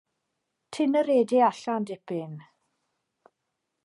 Tyn 0.73 0.97
yr 1.01 1.09
ede 1.17 1.39
allan 1.49 1.83
dipyn. 1.87 2.35